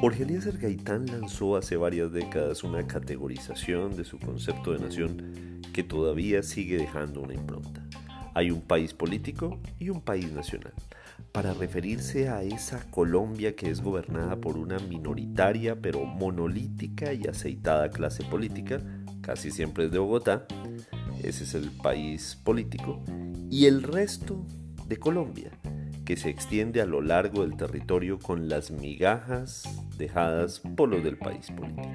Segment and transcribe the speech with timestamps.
[0.00, 5.82] Jorge Eliezer Gaitán lanzó hace varias décadas una categorización de su concepto de nación que
[5.82, 7.84] todavía sigue dejando una impronta.
[8.32, 10.72] Hay un país político y un país nacional,
[11.32, 17.90] para referirse a esa Colombia que es gobernada por una minoritaria pero monolítica y aceitada
[17.90, 18.80] clase política,
[19.20, 20.46] casi siempre es de Bogotá,
[21.22, 23.02] ese es el país político,
[23.50, 24.46] y el resto
[24.86, 25.50] de Colombia,
[26.10, 29.62] que se extiende a lo largo del territorio con las migajas
[29.96, 31.88] dejadas por los del país político.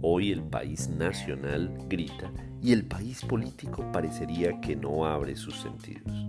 [0.00, 6.26] Hoy el país nacional grita y el país político parecería que no abre sus sentidos.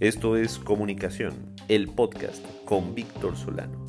[0.00, 1.32] Esto es Comunicación,
[1.68, 3.86] el podcast con Víctor Solano.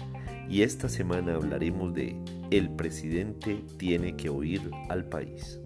[0.49, 2.15] Y esta semana hablaremos de
[2.51, 5.59] El presidente tiene que oír al país.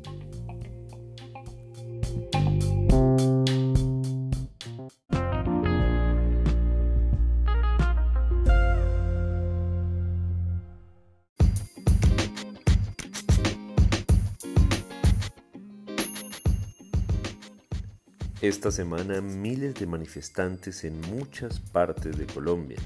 [18.43, 22.77] Esta semana miles de manifestantes en muchas partes de Colombia,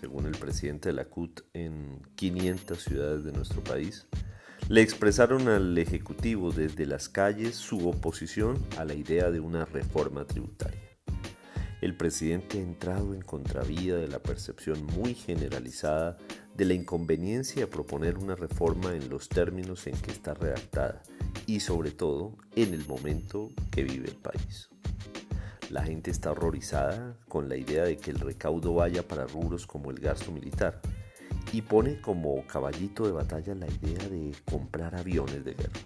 [0.00, 4.08] según el presidente de la CUT en 500 ciudades de nuestro país,
[4.68, 10.24] le expresaron al Ejecutivo desde las calles su oposición a la idea de una reforma
[10.24, 10.82] tributaria.
[11.80, 16.18] El presidente ha entrado en contravía de la percepción muy generalizada
[16.56, 21.00] de la inconveniencia de proponer una reforma en los términos en que está redactada
[21.46, 24.68] y sobre todo en el momento que vive el país.
[25.70, 29.90] La gente está horrorizada con la idea de que el recaudo vaya para rubros como
[29.90, 30.80] el gasto militar
[31.52, 35.80] y pone como caballito de batalla la idea de comprar aviones de guerra.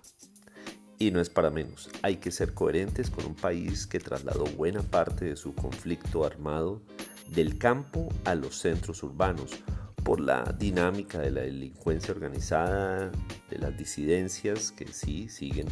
[0.99, 4.83] Y no es para menos, hay que ser coherentes con un país que trasladó buena
[4.83, 6.83] parte de su conflicto armado
[7.29, 9.63] del campo a los centros urbanos
[10.09, 13.13] por la dinámica de la delincuencia organizada,
[13.51, 15.67] de las disidencias que sí siguen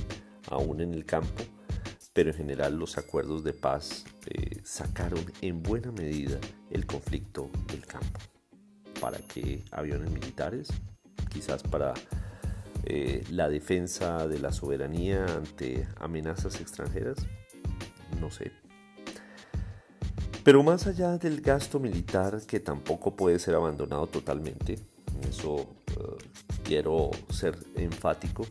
[0.51, 1.43] aún en el campo,
[2.13, 6.39] pero en general los acuerdos de paz eh, sacaron en buena medida
[6.71, 8.21] el conflicto del campo.
[9.01, 10.69] ¿Para qué aviones militares?
[11.33, 11.95] Quizás para
[12.85, 17.27] eh, la defensa de la soberanía ante amenazas extranjeras.
[18.21, 18.53] No sé,
[20.47, 24.79] pero más allá del gasto militar, que tampoco puede ser abandonado totalmente,
[25.29, 26.25] eso eh,
[26.63, 28.47] quiero ser enfático,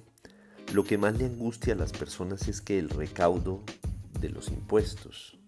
[0.74, 3.64] lo que más le angustia a las personas es que el recaudo
[4.20, 5.40] de los impuestos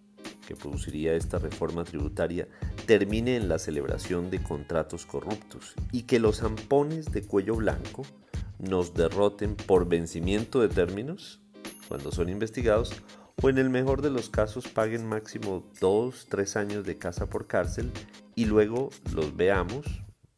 [0.48, 2.48] que produciría esta reforma tributaria
[2.86, 8.04] termine en la celebración de contratos corruptos y que los zampones de cuello blanco
[8.58, 11.42] nos derroten por vencimiento de términos
[11.90, 12.94] cuando son investigados
[13.42, 17.48] o en el mejor de los casos paguen máximo 2, 3 años de casa por
[17.48, 17.92] cárcel
[18.36, 19.86] y luego los veamos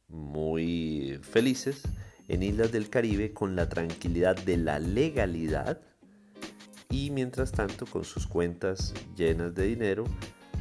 [0.09, 1.83] muy felices
[2.27, 5.81] en islas del Caribe con la tranquilidad de la legalidad
[6.89, 10.03] y mientras tanto con sus cuentas llenas de dinero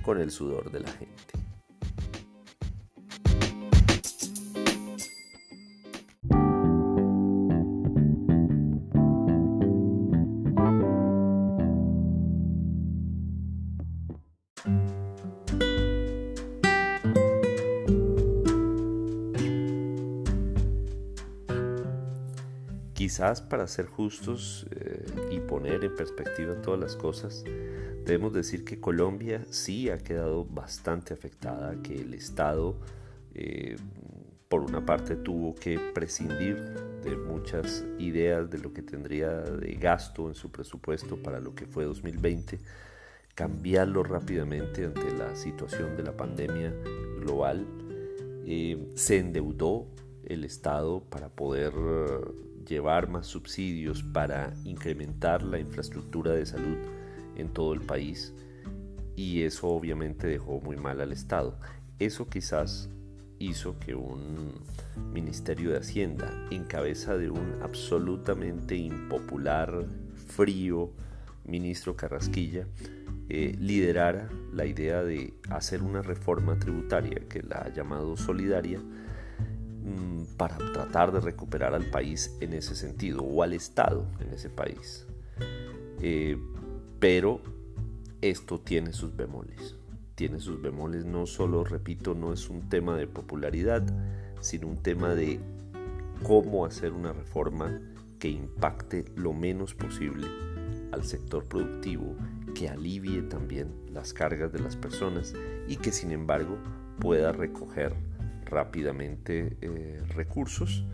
[0.03, 1.38] con el sudor de la gente.
[23.09, 27.43] Quizás para ser justos eh, y poner en perspectiva todas las cosas,
[28.05, 32.79] debemos decir que Colombia sí ha quedado bastante afectada, que el Estado
[33.33, 33.77] eh,
[34.51, 36.57] por una parte tuvo que prescindir
[37.03, 41.65] de muchas ideas de lo que tendría de gasto en su presupuesto para lo que
[41.65, 42.59] fue 2020,
[43.35, 46.75] cambiarlo rápidamente ante la situación de la pandemia
[47.21, 47.65] global,
[48.45, 49.87] eh, se endeudó
[50.27, 51.73] el Estado para poder
[52.69, 56.77] llevar más subsidios para incrementar la infraestructura de salud
[57.37, 58.35] en todo el país
[59.19, 61.59] y eso obviamente dejó muy mal al Estado.
[61.99, 62.89] Eso quizás
[63.41, 64.53] hizo que un
[65.13, 69.87] Ministerio de Hacienda en cabeza de un absolutamente impopular,
[70.29, 70.93] frío
[71.45, 72.67] ministro Carrasquilla
[73.29, 78.81] eh, liderara la idea de hacer una reforma tributaria que la ha llamado solidaria
[80.37, 85.07] para tratar de recuperar al país en ese sentido o al Estado en ese país.
[86.01, 86.39] Eh,
[86.99, 87.41] pero
[88.21, 89.77] esto tiene sus bemoles.
[90.15, 93.85] Tiene sus bemoles no solo, repito, no es un tema de popularidad,
[94.41, 95.41] sino un tema de
[96.23, 97.81] cómo hacer una reforma
[98.19, 100.27] que impacte lo menos posible
[100.93, 102.17] al sector productivo
[102.55, 105.35] que alivie también las cargas de las personas
[105.69, 106.59] y que sin embargo
[106.99, 107.95] pueda recoger
[108.49, 110.85] rápidamente eh, recursos,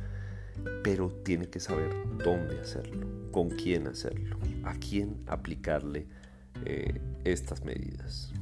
[0.83, 1.91] pero tiene que saber
[2.25, 6.07] dónde hacerlo, con quién hacerlo, a quién aplicarle
[6.65, 8.33] eh, estas medidas.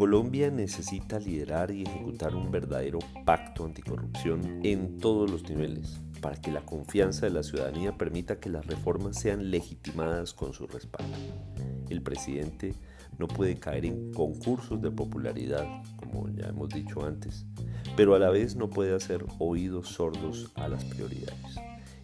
[0.00, 6.50] Colombia necesita liderar y ejecutar un verdadero pacto anticorrupción en todos los niveles para que
[6.50, 11.14] la confianza de la ciudadanía permita que las reformas sean legitimadas con su respaldo.
[11.90, 12.72] El presidente
[13.18, 15.66] no puede caer en concursos de popularidad,
[15.96, 17.44] como ya hemos dicho antes,
[17.94, 21.58] pero a la vez no puede hacer oídos sordos a las prioridades.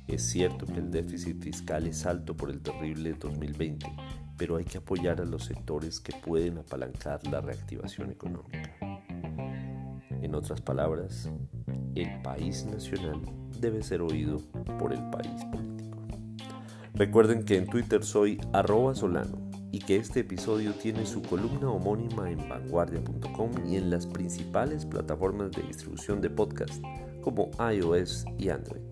[0.07, 3.87] Es cierto que el déficit fiscal es alto por el terrible 2020,
[4.37, 8.73] pero hay que apoyar a los sectores que pueden apalancar la reactivación económica.
[10.23, 11.31] En otras palabras,
[11.95, 13.21] el país nacional
[13.61, 14.39] debe ser oído
[14.79, 15.99] por el país político.
[16.95, 19.39] Recuerden que en Twitter soy arroba solano
[19.71, 25.53] y que este episodio tiene su columna homónima en vanguardia.com y en las principales plataformas
[25.53, 26.83] de distribución de podcast
[27.23, 28.83] como iOS y Android.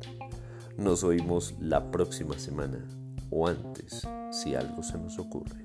[0.76, 2.84] Nos oímos la próxima semana
[3.30, 5.63] o antes si algo se nos ocurre.